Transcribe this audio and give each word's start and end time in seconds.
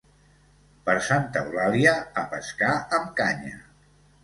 Per 0.89 0.95
Santa 1.07 1.43
Eulàlia, 1.49 1.93
a 2.23 2.25
pescar 2.33 2.73
amb 3.01 3.15
canya. 3.23 3.57